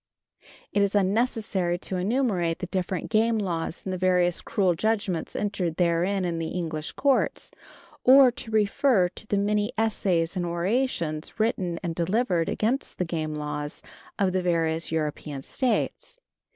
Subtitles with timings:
[0.73, 5.75] It is unnecessary to enumerate the different game laws and the various cruel judgments entered
[5.75, 7.51] therein in the English courts,
[8.03, 13.35] or to refer to the many essays and orations written and delivered against the game
[13.35, 13.83] laws
[14.17, 16.17] of the various European States.